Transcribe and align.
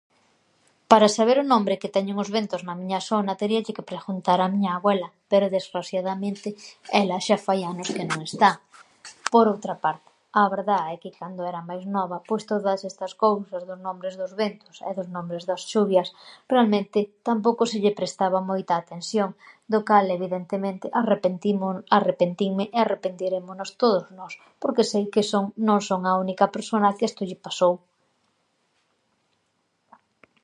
Para 0.95 1.13
saber 1.17 1.37
o 1.43 1.49
nombre 1.53 1.79
que 1.81 1.93
teñen 1.95 2.17
os 2.23 2.29
ventos 2.37 2.61
na 2.67 2.73
miña 2.79 2.99
sona 3.09 3.39
teríalle 3.41 3.75
que 3.77 3.89
preghuntar 3.91 4.39
a 4.41 4.51
miña 4.53 4.71
abuela, 4.75 5.07
pero 5.31 5.51
desghrasiadamente 5.55 6.49
ela 7.01 7.17
xa 7.25 7.37
fai 7.45 7.59
anos 7.71 7.87
que 7.95 8.03
non 8.09 8.19
está. 8.29 8.49
Por 9.33 9.45
outra 9.53 9.75
parte, 9.85 10.07
a 10.41 10.43
verdá 10.53 10.79
é 10.93 10.95
que 11.03 11.15
cando 11.19 11.41
era 11.51 11.67
máis 11.69 11.83
nova, 11.95 12.17
pois, 12.27 12.43
todas 12.51 12.79
estas 12.89 13.13
cousas 13.23 13.61
dos 13.69 13.79
nombres 13.87 14.13
dos 14.21 14.31
ventos 14.43 14.75
e 14.89 14.91
dos 14.97 15.07
nombres 15.15 15.43
das 15.49 15.61
chuvias, 15.71 16.07
realmente, 16.51 16.99
tampouco 17.27 17.63
se 17.71 17.77
lle 17.83 17.97
prestaba 17.99 18.47
moita 18.51 18.73
atención 18.75 19.29
do 19.71 19.79
cal 19.89 20.05
evidentemente 20.17 20.85
arrepentinm-, 21.01 21.83
arrepentinme 21.99 22.63
e 22.75 22.77
arrepentirémonos 22.85 23.69
todos 23.81 24.05
nós 24.19 24.33
porque 24.61 24.83
sei 24.91 25.03
que 25.13 25.23
son, 25.31 25.45
non 25.67 25.79
son 25.89 26.01
a 26.05 26.13
única 26.23 26.45
persona 26.55 26.95
que 26.97 27.07
esto 27.09 27.23
lle 27.29 27.43
pasou. 27.47 27.75